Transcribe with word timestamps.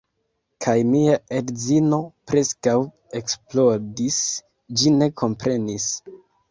Kaj 0.65 0.73
mia 0.93 1.17
edzino 1.41 1.99
preskaŭ 2.31 2.75
eksplodis, 3.21 4.21
ĝi 4.81 4.99
ne 5.01 5.15
komprenis. 5.25 5.93